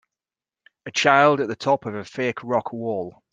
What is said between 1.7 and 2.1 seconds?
of a